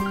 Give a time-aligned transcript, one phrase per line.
[0.00, 0.04] お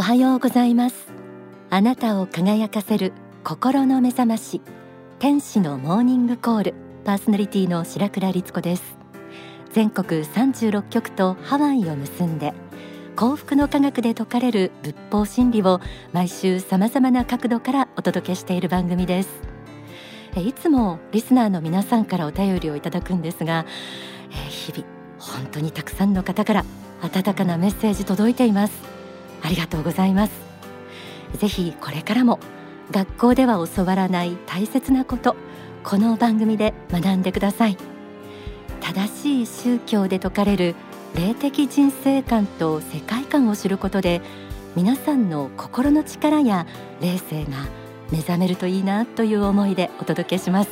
[0.00, 1.08] はようございます。
[1.70, 3.12] あなたを輝かせる
[3.42, 4.60] 心の目覚まし
[5.18, 6.74] 天使のモーニングコール
[7.04, 8.96] パーソナリティの白倉律子です。
[9.72, 12.54] 全国36局とハワイを結んで
[13.16, 15.80] 幸福の科学で説かれる仏法真理を
[16.12, 19.28] 毎週様々な角度からお届けしている番組です。
[20.36, 23.66] いつもリスナーの皆さんからお便りをいただくんですが
[24.48, 24.84] 日々
[25.20, 26.64] 本当にたくさんの方から
[27.02, 28.74] 温かなメッセージ届いています。
[29.42, 30.32] ありがとうございます。
[31.38, 32.40] ぜひこれからも
[32.90, 35.36] 学校では教わらない大切なこと
[35.84, 37.76] この番組で学んでください。
[38.80, 40.74] 正しい宗教で説かれる
[41.14, 44.20] 霊的人生観と世界観を知ることで
[44.74, 46.66] 皆さんの心の力や
[47.00, 47.68] 霊性が
[48.10, 50.70] 目覚めるといいなという思いでお届けします。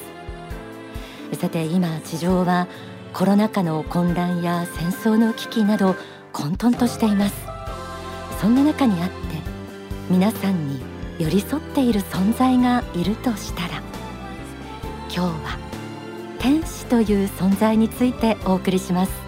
[1.38, 2.66] さて今地上は
[3.14, 5.94] コロナ禍の混乱や戦争の危機など
[6.32, 7.34] 混沌としています。
[8.40, 9.14] そんな中にあって
[10.10, 10.80] 皆さんに
[11.18, 13.80] 寄り添っている存在がいるとしたら
[15.08, 15.58] 今日は
[16.40, 19.21] 天使という存在についてお送りします。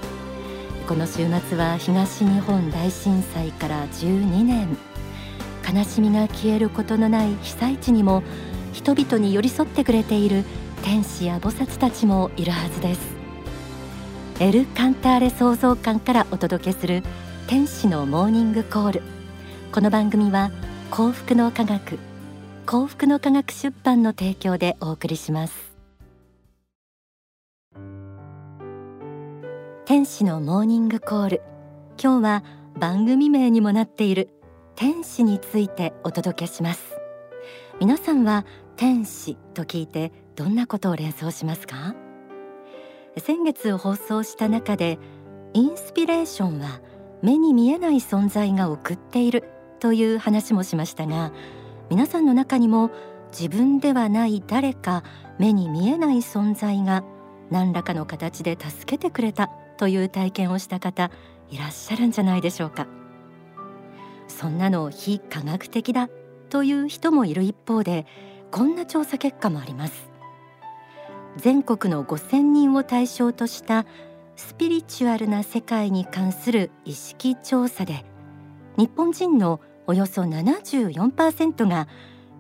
[0.87, 4.77] この週末は東日本大震災から12年。
[5.67, 8.23] 悲しみが消えることのない被災地にも
[8.75, 10.45] 人々に寄り添ってくれている
[10.83, 13.01] 天使や菩薩たちもいるはずです。
[14.41, 17.03] エル・カンターレ創造館からお届けする
[17.47, 19.03] 天使のモーニングコール。
[19.73, 20.51] この番組は
[20.91, 21.99] 幸福の科学
[22.67, 25.74] 幸福の科学出版の提供でお送りします。
[29.87, 31.43] 天使のモーニングコール。
[32.03, 32.45] 今日は
[32.81, 34.31] 番組名にもなっている
[34.77, 36.97] 天使についてお届けします。
[37.81, 38.47] 皆さんは
[38.77, 41.95] 天使と聞いてどんなことを連想しますか？
[43.19, 44.99] 先月放送した中で
[45.53, 46.81] インスピレーションは
[47.21, 49.45] 目に見えない存在が送っている
[49.81, 51.31] という話もしましたが
[51.91, 52.91] 皆さんの中にも
[53.39, 55.05] 自分ではない誰か
[55.39, 57.05] 目に見えない存在が
[57.51, 61.11] 何らかの形で助けてくれたという体験をした方
[61.51, 62.87] いらっしゃるんじゃないでしょうか。
[64.29, 66.09] そんなの非科学的だ
[66.51, 68.07] という人もいる一方で
[68.51, 70.11] こんな調査結果もあります。
[71.37, 73.87] 全国の5000人を対象とした
[74.37, 78.05] スピリチュアルな世界に関する意識調査で
[78.77, 81.89] 日本人のおよそ74%が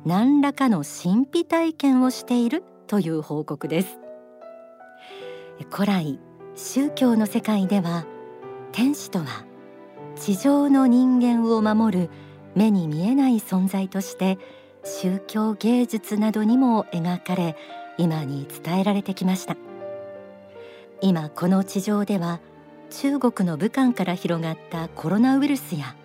[0.05, 3.99] 何らかの神秘体験をしているという報告です。
[5.71, 6.19] 古来
[6.57, 8.07] 宗教の世界では
[8.71, 9.45] 天使とは
[10.15, 12.11] 地上の人間を守る
[12.55, 14.39] 目に見えない存在として
[14.85, 17.57] 宗教芸術などにも描かれ
[17.99, 19.57] 今に伝えられてきました。
[21.01, 22.41] 今この地上では
[22.91, 25.97] 中国の武漢から広がったコロナウイルスや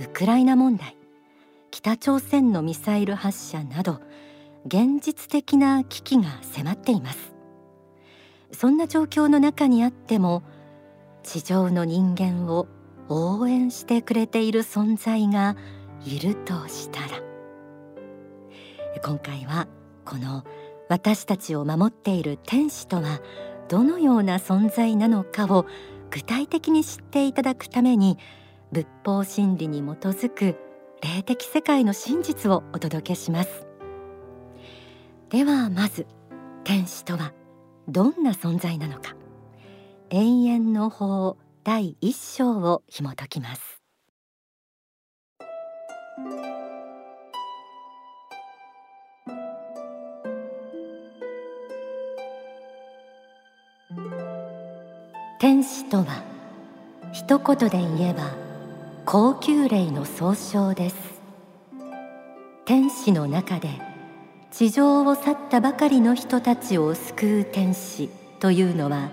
[0.00, 0.96] ウクライナ問題
[1.70, 4.00] 北朝鮮のミサイル発射など
[4.66, 7.33] 現実的な危機が迫っています。
[8.54, 10.42] そんな状況の中にあっても
[11.22, 12.66] 地上の人間を
[13.08, 15.56] 応援してくれている存在が
[16.04, 17.22] いるとしたら。
[19.02, 19.68] 今回は
[20.04, 20.44] この
[20.88, 23.20] 私たちを守っている天使とは
[23.68, 25.66] どのような存在なのかを
[26.10, 28.18] 具体的に知っていただくために
[28.72, 30.56] 仏法真理に基づく
[31.02, 33.66] 霊的世界の真実をお届けします。
[35.30, 36.06] ではまず
[36.64, 37.32] 天使とは
[37.88, 39.14] どんな存在なのか。
[40.10, 43.80] 永遠の法第一章を紐解きます。
[55.40, 56.22] 天使とは
[57.12, 58.34] 一言で言えば
[59.04, 60.96] 高級霊の総称です。
[62.64, 63.93] 天使の中で
[64.56, 68.08] 地上を去ったばかりの人たちを救う天使
[68.38, 69.10] というのは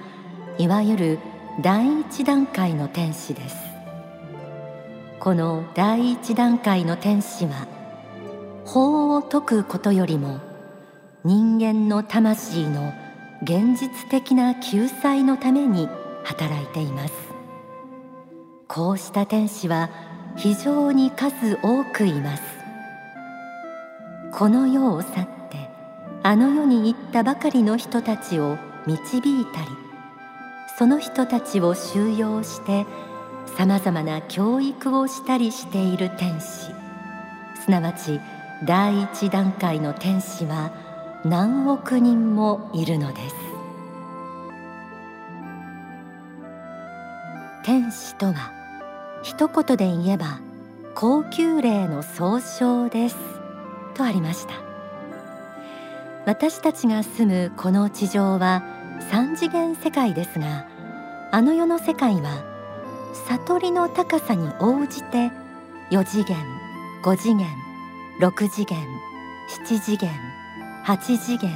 [0.60, 1.20] いわゆる
[1.64, 3.56] 第一段階の天使です。
[5.20, 7.68] この第一段階の天使は
[8.66, 10.40] 法を説くことよりも
[11.24, 12.94] 人間の魂の
[13.42, 15.90] 現実的な救済のために
[16.24, 17.14] 働いています。
[18.68, 19.90] こうした天使は
[20.36, 22.62] 非常に数多くいます。
[24.34, 25.28] この世を去っ
[26.24, 29.68] あの世に行ったばかりの人たちを導いたり
[30.78, 32.86] その人たちを収容して
[33.58, 36.72] さまざまな教育をしたりしている天使。
[37.64, 38.20] すなわち
[38.66, 40.72] 第一段階の天使は
[41.26, 43.36] 何億人もいるのです。
[47.64, 48.52] 天使とは
[49.24, 50.40] 一言で言えば
[50.96, 53.18] 高級霊の総称です。
[53.94, 54.71] とありました。
[56.32, 58.64] 私たちが住むこの地上は
[59.12, 60.66] 三次元世界ですが
[61.30, 62.42] あの世の世界は
[63.28, 65.30] 悟りの高さに応じて
[65.90, 66.38] 4次元
[67.04, 67.46] 5次元
[68.22, 68.80] 6次元
[69.68, 70.10] 7次元
[70.86, 71.52] 8次元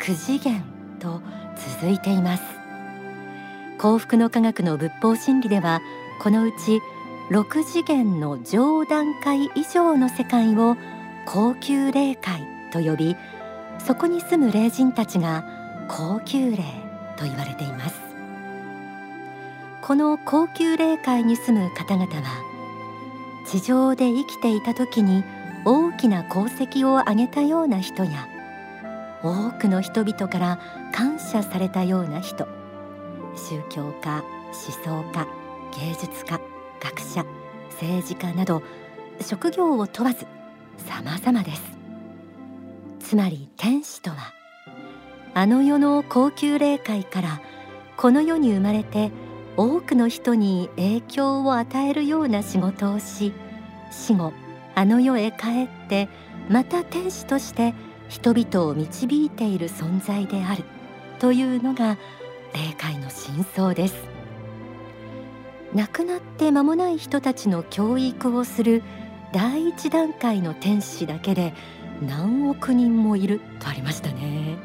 [0.00, 0.64] 9次元
[0.98, 1.20] と
[1.78, 2.42] 続いています。
[3.76, 5.82] 幸福の科学の仏法真理では
[6.22, 6.80] このうち
[7.30, 10.78] 6次元の上段階以上の世界を
[11.26, 12.40] 高級霊界
[12.72, 13.16] と呼び
[13.78, 15.44] そこに住む霊人たちが
[15.88, 16.64] 高級霊
[17.16, 18.08] と言われています。
[19.82, 22.42] この高級霊界に住む方々は
[23.46, 25.24] 地上で生きていた時に
[25.64, 28.28] 大きな功績を挙げたような人や
[29.22, 30.60] 多くの人々から
[30.92, 32.46] 感謝されたような人
[33.34, 34.52] 宗教家思
[34.84, 35.26] 想家
[35.80, 36.38] 芸術家
[36.80, 37.24] 学者
[37.70, 38.62] 政治家など
[39.22, 40.26] 職業を問わず
[40.86, 41.77] 様々です。
[43.08, 44.34] つまり天使とは
[45.32, 47.40] あの世の高級霊界から
[47.96, 49.12] この世に生まれて
[49.56, 53.32] 多くの人に影響を与えるような仕事をし
[53.90, 54.34] 死後
[54.74, 56.10] あの世へ帰って
[56.50, 57.72] また天使として
[58.10, 60.64] 人々を導いている存在である
[61.18, 61.96] というのが
[62.52, 63.94] 霊界の真相です。
[65.74, 68.82] 亡くなって間もない人たちの教育をする
[69.32, 71.54] 第一段階の天使だけで
[72.02, 74.56] 何億人もいるとありましたね。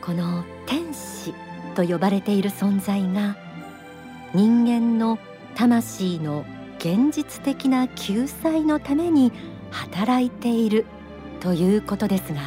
[0.00, 1.34] この天使
[1.74, 3.36] と呼ばれている存在が
[4.34, 5.18] 人間の
[5.54, 6.44] 魂の
[6.78, 9.32] 現実的な救済のために
[9.70, 10.86] 働いている
[11.40, 12.40] ということですが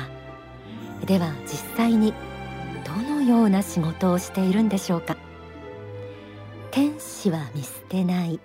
[1.06, 2.14] では実際に
[2.84, 5.18] どのような仕事をしているんでしょうか。
[6.72, 8.40] 天使は見捨てない。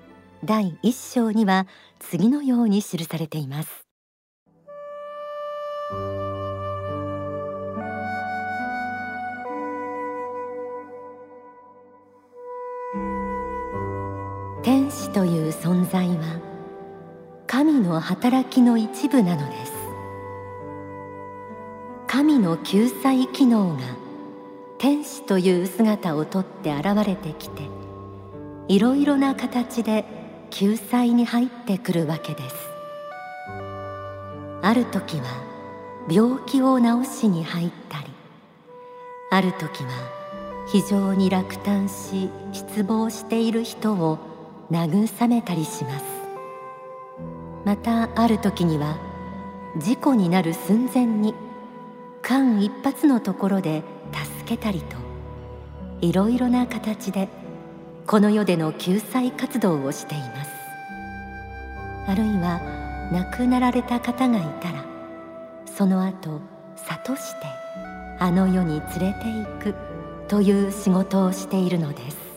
[0.45, 1.67] 第一章には
[1.99, 3.90] 次のように記されています。
[14.91, 16.41] 天使という存在は
[17.47, 19.73] 神の働きの一部なのです。
[22.09, 23.83] 神の救済機能が
[24.79, 27.63] 天使という姿をとって現れてきて
[28.67, 30.05] いろいろな形で
[30.51, 32.57] 救済に入ってくるわけです。
[34.61, 35.23] ある時は
[36.11, 38.07] 病気を治しに入ったり
[39.31, 39.91] ある時は
[40.73, 44.30] 非常に落胆し失望している人を
[44.71, 46.05] 慰めたりします。
[47.65, 48.99] またある時には
[49.79, 51.35] 事故になる寸前に
[52.23, 53.83] 間一髪のところで
[54.13, 54.97] 助けたりと
[56.01, 57.29] いろいろな形で
[58.07, 60.51] この世での救済活動をしています。
[62.07, 62.61] あるいは
[63.13, 64.85] 亡くなられた方がいたら
[65.67, 66.41] その後
[66.77, 67.47] 諭して
[68.19, 69.75] あの世に連れて行く
[70.29, 72.30] という仕事をしているのです。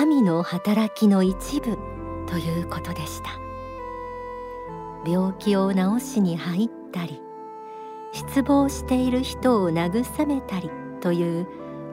[0.00, 1.76] 神の働きの一部
[2.26, 3.32] ということでした。
[5.06, 7.20] 病気を治しに入ったり
[8.10, 10.70] 失望している人を慰めたり
[11.02, 11.46] という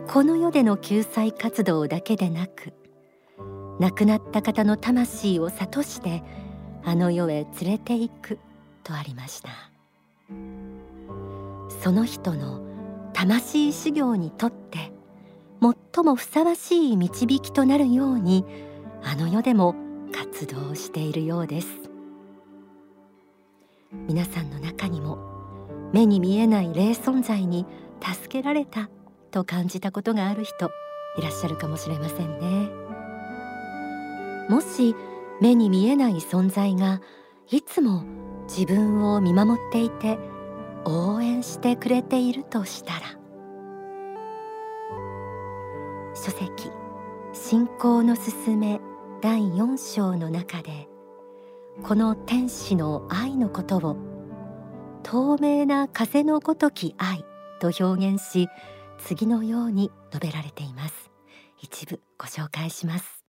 [0.08, 2.72] この世での救済活動だけでなく
[3.78, 6.24] 亡くなった方の魂を諭して
[6.86, 8.40] あの世へ連れて行く
[8.86, 9.50] とありました。
[11.82, 12.62] その人の
[13.12, 14.96] 魂修行にとって
[15.62, 18.46] 最もふさわしい導きとなるように
[19.04, 19.76] あの世でも
[20.14, 21.68] 活動しているようです。
[24.08, 25.18] 皆さんの中にも
[25.94, 27.66] 目に見えない霊存在に
[28.02, 28.90] 助けられた
[29.32, 30.70] と感じたことがある人
[31.18, 32.70] いらっしゃるかもしれませんね。
[34.50, 34.96] もし
[35.42, 37.02] 目に見えない存在が
[37.50, 38.04] いつも
[38.48, 40.18] 自分を見守っていて
[40.86, 43.16] 応援してくれているとしたら
[46.17, 46.71] 書籍
[47.31, 48.81] 信仰のすすめ
[49.21, 50.88] 第4章の中で
[51.83, 53.97] この天使の愛のことを
[55.03, 57.24] 透明な風のごとき愛
[57.62, 58.47] と表現し
[58.97, 61.12] 次のように述べられています。
[61.62, 63.24] 一部ご紹介します。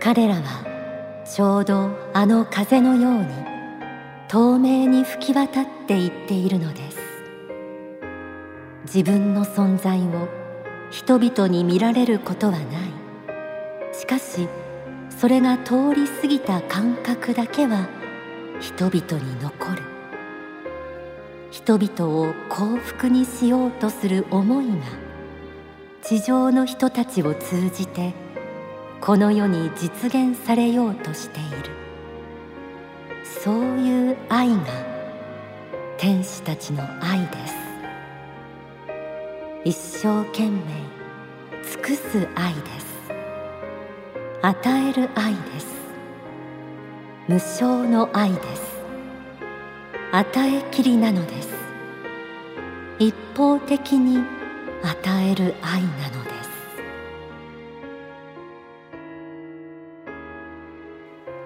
[0.00, 0.67] 彼らは
[1.30, 3.26] ちょうどあの風のように
[4.28, 6.98] 透明に吹き渡っていっているのです。
[8.84, 10.28] 自分の存在を
[10.90, 12.64] 人々に見られることはない。
[13.92, 14.48] しかし
[15.10, 17.86] それが通り過ぎた感覚だけは
[18.58, 19.82] 人々に残る。
[21.50, 24.74] 人々を幸福にしようとする思いが
[26.02, 28.14] 地上の人たちを通じて
[29.00, 31.70] この世に実現されようとしている。
[33.24, 34.56] そういう愛が
[35.96, 37.54] 天使たちの愛です。
[39.64, 40.58] 一生懸命
[41.70, 42.86] 尽くす愛です。
[44.42, 45.66] 与える愛です。
[47.28, 48.78] 無償の愛です。
[50.12, 51.48] 与えきりなのです。
[52.98, 54.18] 一方的に
[54.82, 56.27] 与える愛なのです。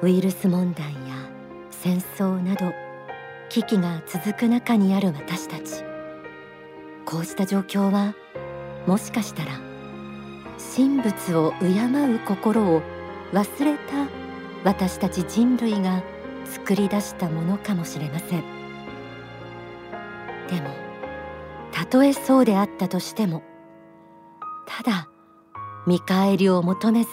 [0.02, 1.14] ウイルス問題や
[1.70, 2.72] 戦争など
[3.48, 5.84] 危機が続く中にある私たち。
[7.04, 8.14] こうした状況は
[8.86, 9.52] もしかしたら
[10.74, 12.82] 神仏を敬う心を
[13.32, 14.08] 忘れた
[14.64, 16.02] 私たち人類が
[16.44, 18.42] 作り出したものかもしれません。
[20.48, 20.70] でも
[21.70, 23.42] たとえそうであったとしても
[24.66, 25.08] ただ
[25.86, 27.10] 見返りを求めず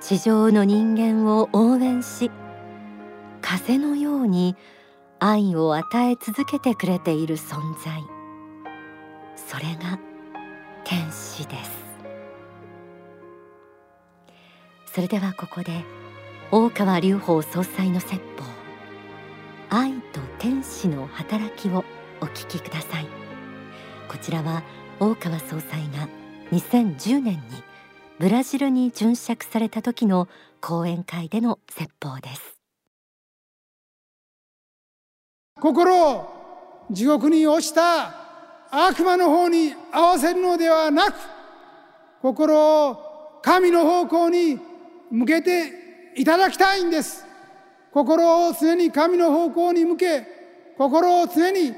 [0.00, 2.30] 地上の人間を応援し
[3.42, 4.56] 風のように
[5.18, 8.02] 愛を与え続けてくれている存在。
[9.36, 9.98] それが
[10.84, 11.70] 天使です。
[14.86, 15.84] それではここで
[16.50, 18.20] 大川隆法総裁の説法。
[19.68, 21.84] 愛と天使の働きを
[22.20, 23.06] お聞きください。
[24.08, 24.62] こちらは
[24.98, 26.08] 大川総裁が
[26.50, 27.69] 2010年に
[28.20, 30.28] ブラジルに殉職された時の
[30.60, 32.58] 講演会での説法です。
[35.58, 36.26] 心を
[36.90, 38.14] 地獄に落ちた
[38.70, 41.14] 悪魔の方に合わせるのではなく
[42.20, 44.58] 心を神の方向に
[45.10, 45.72] 向けて
[46.14, 47.24] いただきたいんです。
[47.90, 50.26] 心を常に神の方向に向け
[50.76, 51.72] 心を常に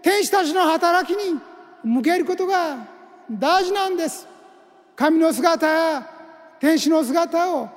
[0.00, 1.38] 天使たちの働きに
[1.84, 2.78] 向けることが
[3.30, 4.31] 大事なんです。
[5.02, 6.08] 神の姿や
[6.60, 7.68] 天使の姿を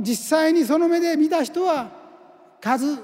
[0.00, 1.88] 実際にその目で見た人は
[2.60, 2.96] 数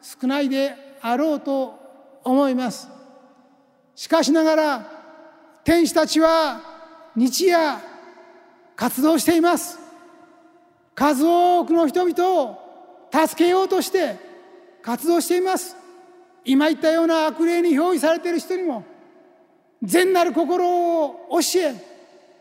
[0.00, 2.88] 少ないであろうと思います。
[3.96, 4.86] しかしながら
[5.64, 6.60] 天使たちは
[7.16, 7.78] 日夜
[8.76, 9.80] 活動しています。
[10.94, 14.14] 数多くの人々を助けようとして
[14.82, 15.76] 活動しています。
[16.44, 18.84] 今言ったような悪霊に表意されている人にも
[19.82, 20.64] 善なる心
[21.02, 21.95] を教え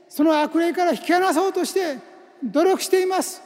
[0.09, 1.97] その悪霊から引き離そうとして
[2.43, 3.41] 努力しています。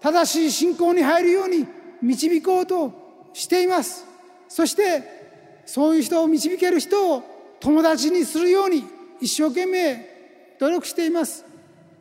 [0.00, 1.66] 正しい信仰に入るように
[2.02, 4.06] 導こうとしています。
[4.48, 7.22] そしてそういう人を導ける人を
[7.60, 8.84] 友達にするように
[9.20, 11.44] 一生懸命努力しています。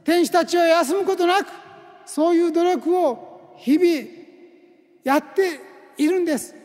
[0.04, 1.48] 天使たちは休むことなく
[2.06, 4.08] そういう努力を日々
[5.04, 5.60] やって
[5.98, 6.56] いるんです。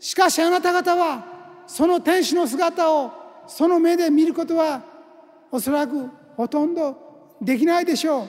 [0.00, 1.24] しかしあなた方は
[1.66, 3.12] その天使の姿を
[3.46, 4.82] その目で見ることは
[5.50, 6.96] おそらくほとんど
[7.42, 8.26] できないでしょう。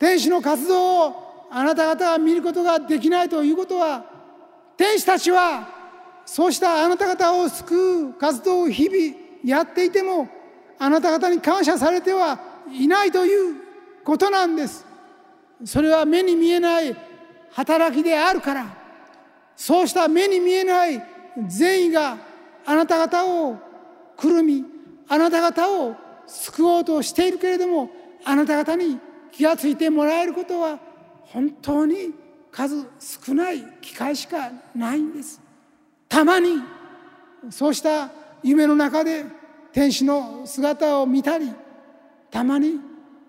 [0.00, 4.04] 天使の活動をあなた方が見ることができないということは
[4.76, 5.68] 天使たちは
[6.26, 10.28] そうしたあなた方を救う活動を日々やっていても
[10.76, 12.40] あなた方に感謝されては
[12.72, 13.62] いないという
[14.02, 14.84] ことなんです。
[15.64, 16.96] それは目に見えない
[17.52, 18.66] 働きであるから
[19.54, 21.00] そうした目に見えない
[21.46, 22.18] 善意が
[22.66, 23.56] あなた方を
[24.16, 24.64] くるみ
[25.08, 27.90] あなた方を救おうとしているけれども
[28.24, 28.98] あなた方に
[29.32, 30.78] 気がついてもらえることは
[31.22, 32.12] 本当に
[32.50, 35.40] 数少ない機会しかないんです。
[36.08, 36.62] たまに
[37.50, 38.10] そうした
[38.42, 39.24] 夢の中で
[39.72, 41.50] 天使の姿を見たり
[42.30, 42.78] たまに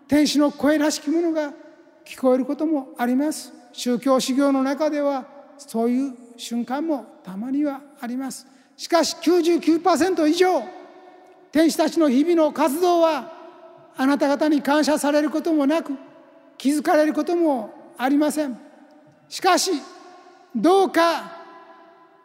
[0.08, 1.52] 天使の声らしきものが
[2.06, 3.52] 聞こえることもあります。
[3.72, 5.26] 宗教修行の中では
[5.58, 8.46] そういう瞬間もたまにはあります。
[8.78, 10.64] しかし99%以上
[11.56, 13.32] 天使たちの日々の活動は
[13.96, 15.94] あなた方に感謝されることもなく
[16.58, 18.60] 気づかれることもありません。
[19.30, 19.72] しかし
[20.54, 21.32] どうか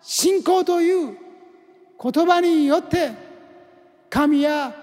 [0.03, 1.17] 信仰という
[2.03, 3.13] 言葉によって
[4.09, 4.75] 神や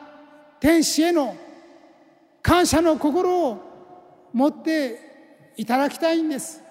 [0.62, 1.36] 天使への
[2.42, 6.64] 感謝の心を持っていただきたいんです。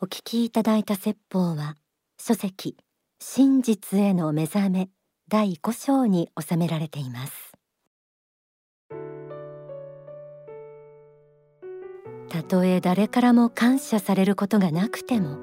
[0.00, 1.76] お聞きいただいた説法は
[2.18, 2.78] 書籍
[3.20, 4.88] 真実への目覚め
[5.28, 7.52] 第5章に収められています。
[12.28, 15.38] たとえ誰からも感謝されることがなくても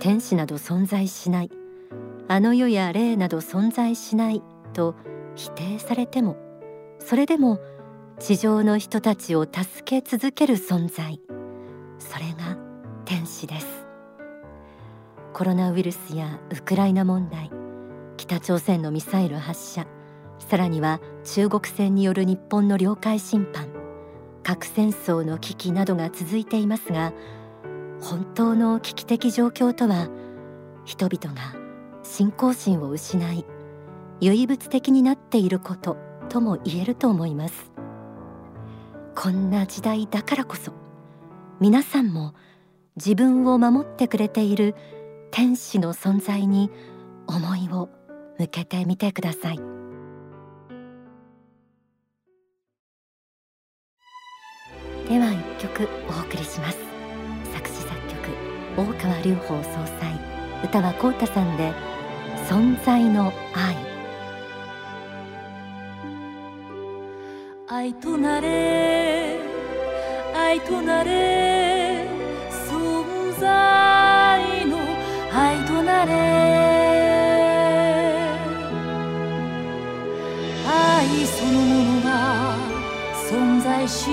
[0.00, 1.50] 天使など存在しない
[2.26, 4.96] あの世や霊など存在しないと
[5.36, 6.36] 否定されても
[6.98, 7.60] それでも
[8.18, 11.20] 地上の人たちを助け続ける存在。
[11.98, 12.56] それが
[13.04, 13.81] 天使です。
[15.32, 17.50] コロナウイルスやウクライナ問題
[18.16, 19.86] 北朝鮮のミサイル発射
[20.38, 23.68] さらには中国船による日本の領海侵犯
[24.42, 27.12] 核戦争の危機などが続いていますが
[28.00, 30.08] 本当の危機的状況とは
[30.84, 31.54] 人々が
[32.02, 33.46] 信仰心を失い
[34.20, 35.96] 唯物的になっていること
[36.28, 37.72] とも言えると思います。
[39.14, 40.72] こんな時代だからこそ
[41.60, 42.34] 皆さんも
[42.96, 44.74] 自分を守ってくれている
[45.32, 46.70] 天使の存在に
[47.26, 47.88] 思いを
[48.38, 49.56] 向けてみてください。
[55.08, 56.78] では一曲お送りします。
[57.50, 58.30] 作詞作曲
[58.76, 60.20] 大川隆法総裁
[60.62, 61.72] 歌は浩太さんで
[62.46, 63.76] 存在の愛。
[67.68, 69.38] 愛となれ
[70.34, 72.06] 愛となれ
[72.50, 74.01] 存在。
[76.06, 76.42] れ。
[80.64, 82.56] 愛そのものが
[83.28, 84.10] 存在し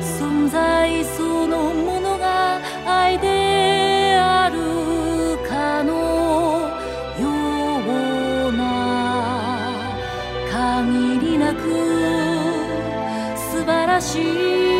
[0.00, 4.58] 存在そのものが愛である
[5.48, 5.92] かの
[7.18, 8.62] ような
[10.52, 11.60] 限りなく
[13.36, 14.20] 素晴らし
[14.70, 14.73] い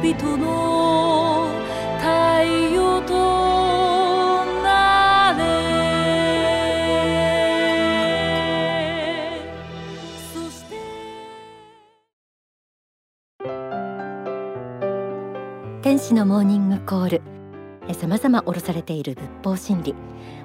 [0.00, 0.67] 人
[17.98, 19.92] さまざま下ろされている仏法真理。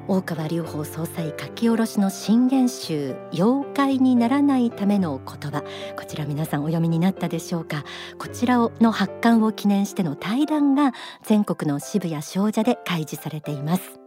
[0.07, 5.61] 大川隆法総裁書き下ろしの新元集妖怪にならないための言葉。
[5.95, 7.83] こちら皆さんお読みになったでしょうか。
[8.17, 13.99] こちらをの発刊を記念しての対談が全国の支部や商社で開示されています。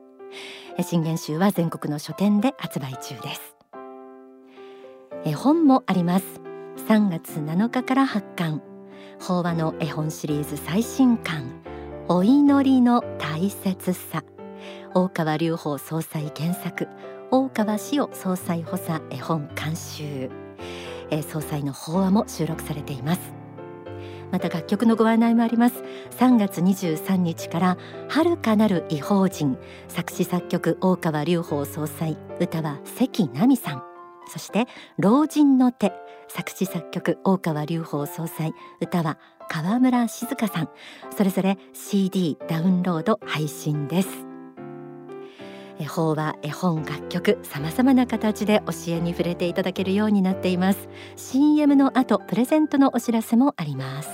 [0.83, 3.57] 新元集は全国の書店で発売中です。
[5.25, 6.25] 絵本もあります。
[6.89, 8.61] 3月7日から発刊。
[9.21, 11.66] 法話の絵本シリーズ最新刊。
[12.09, 14.23] お祈りの大切さ。
[14.95, 16.87] 大川隆法総裁原作
[17.33, 20.31] 大川志夫総裁補佐絵本監修、
[21.11, 23.21] えー総裁の法話も収録されています。
[24.31, 25.83] また楽曲のご案内もあります。
[26.13, 33.83] 3月23日から遥かなる異邦人作詞作曲大川隆法総裁歌は関奈美さん。
[34.29, 34.67] そして
[34.99, 35.93] 老人の手
[36.29, 40.69] 作詞作曲大川隆法総裁歌は川村静香さん。
[41.17, 44.09] それぞれ CD ダウンロード配信です。
[45.79, 50.89] え法話絵本楽曲さまざまな形で教えに触れていただけるようになっています。
[51.17, 54.09] CM の後プレゼントのお知らせもあります。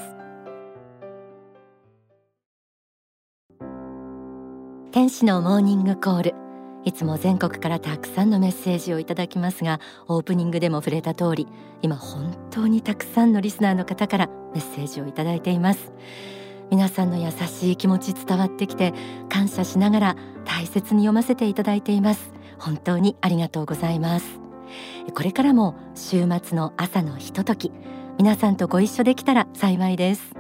[4.91, 6.35] 天使のモーニングコール。
[6.85, 11.47] いつも全国からたくさんのメッセージをいただきますがオープニングでも触れた通り
[11.81, 15.93] 今本当にたくさんのリスナーの方からメッセージをいただいています。
[16.71, 18.95] 皆さんの優しい気持ち伝わってきて
[19.29, 22.33] 感謝しながら大切に読ませていただいています。
[22.59, 24.41] 本当にありがとうございます。
[25.15, 27.73] これからも週末の朝のひととき
[28.19, 30.35] 皆さんとご一緒できたら幸いです。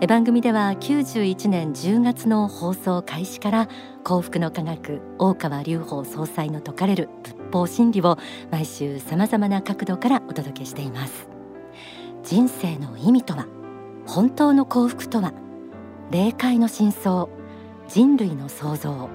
[0.00, 3.68] え番組では91年10月の放送開始から
[4.02, 8.18] 幸福の科学大川隆法総裁の説かれる仏法真理を
[8.50, 11.31] 毎週さまざまな角度からお届けしています。
[12.24, 13.46] 人生の意味とは
[14.06, 15.32] 本当の幸福とは
[16.10, 17.28] 霊界の真相
[17.88, 19.08] 人類の創造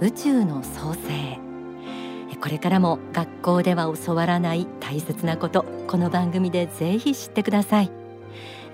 [0.00, 1.38] 宇宙の創生。
[2.40, 7.90] これからも学校では教わらない大切なことこの番組でぜひ知ってください。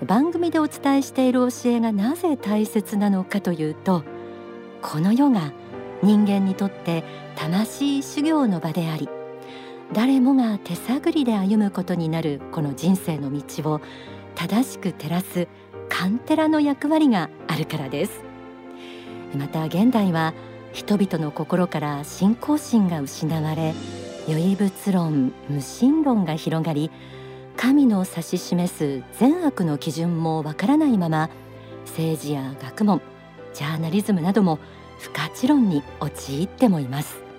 [0.05, 4.03] 番組でお伝えしている教えがなぜ大切なのかというと
[4.81, 5.53] この世が
[6.01, 7.03] 人間にとって
[7.35, 9.07] 魂修行の場であり
[9.93, 13.81] 誰もが手探りで歩むことになるこの人生の道を
[14.35, 15.49] 正しく照らす
[15.89, 18.23] カンテラの役割があるからです。
[19.37, 20.33] また現代は
[20.71, 23.73] 人々の心から信仰心が失われ
[24.27, 26.89] 唯物論無神論が広がり
[27.57, 31.29] 神の指し示す善悪の基準もわからないまま
[31.85, 33.01] 政治や学問
[33.53, 34.59] ジャーナリズムなども
[34.99, 37.30] 不可知論に陥ってもいます。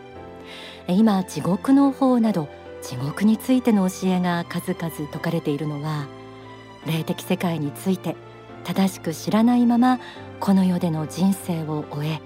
[0.89, 2.49] 今地獄の法など
[2.83, 6.07] 地獄についての教えが数々説かれているのは
[6.87, 8.17] 霊的世界について
[8.65, 10.01] 正しく知らないまま
[10.41, 12.21] この世での人生を終え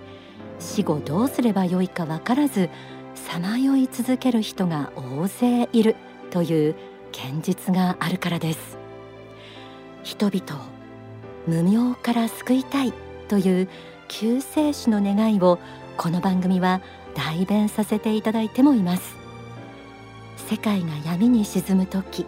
[0.59, 2.71] 死後どうすればよいか分からず
[3.15, 5.97] さまよい続ける人が大勢いる
[6.31, 6.75] という
[7.13, 8.79] 現実があるからです。
[10.03, 10.65] 人々を
[11.47, 12.93] 無明から救いたい
[13.29, 13.69] という
[14.09, 15.59] 救世主の願いを
[15.97, 16.81] この番組は
[17.17, 19.17] 代弁させていただいてもいます。
[20.49, 22.27] 世界が闇に沈む時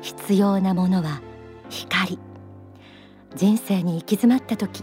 [0.00, 1.20] 必要なものは
[1.68, 2.18] 光。
[3.36, 4.82] 人生に行き詰まった時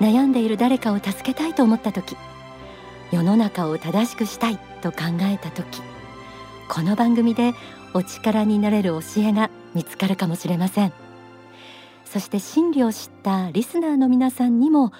[0.00, 2.16] 悩んでいる誰かを助けたいと思った時
[3.10, 5.80] 世の中を正しくしたいと考えた時
[6.68, 7.54] この番組で
[7.94, 10.92] お力になれる教えが見つかるかもしれません。
[12.04, 14.92] そして真理を知ったリスナーの皆さんにも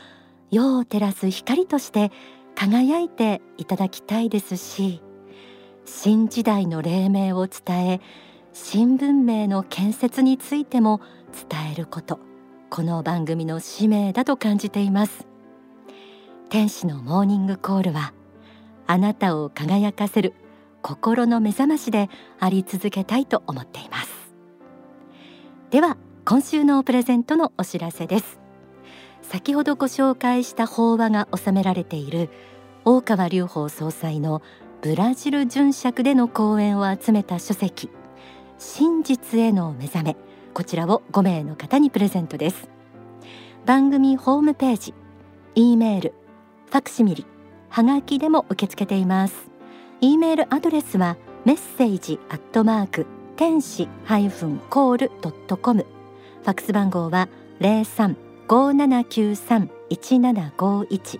[0.50, 2.12] 世を照らす光として
[2.54, 5.02] 輝いていただきたいですし
[5.84, 8.00] 新時代の黎明を伝え
[8.52, 11.00] 新文明の建設についても
[11.50, 12.20] 伝えること
[12.70, 15.28] この番組の使命だと感じています。
[16.50, 18.12] 天使のモーニングコールは
[18.86, 20.34] あなたを輝かせる
[20.82, 24.34] 心の目覚ましであり続けたいと思っています。
[25.70, 28.43] では今週のプレゼントのお知らせです。
[29.24, 32.30] 先ほどご紹介した法話が収められている
[32.84, 34.42] 大川隆法総裁の
[34.82, 37.90] ブラジル巡釈での講演を集めた書籍
[38.58, 40.16] 真実への目覚め。
[40.52, 42.68] こちらを5名の方にプレゼントです。
[43.66, 44.94] 番組ホームページ
[45.54, 46.14] E メール
[46.66, 47.26] ファクシミリ
[47.70, 49.50] はがきでも受け付けています。
[50.00, 53.06] E メールアドレスはメッセージアットマーク
[53.36, 55.86] 天使ハイフンコールドットコム。
[56.42, 58.23] ファックス番号は零三。
[58.46, 61.18] 五七九三一七五一。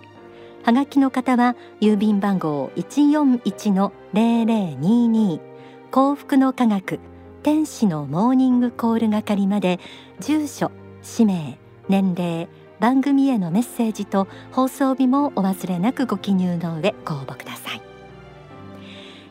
[0.63, 5.41] はがきの方は郵便番号一四一の零零二二。
[5.89, 6.99] 幸福の科学
[7.41, 9.79] 天使のモーニングコール係まで
[10.19, 11.57] 住所氏名
[11.89, 12.47] 年齢
[12.79, 17.81] 番組へのメッセージと放送日もお忘れなくご記入の上ご応募ください、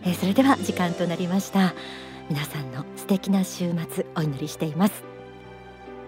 [0.04, 1.74] えー、それでは時間となりました。
[2.28, 5.04] 皆さんの素敵な週末お祈りしています。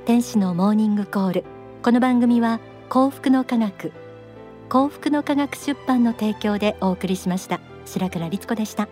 [0.06, 1.55] 天使のモーニングコール。
[1.86, 3.92] この番組は幸福の科学
[4.68, 7.60] 幸福の科学出版の提供でお送りしました。
[7.84, 8.88] 白倉律子でした。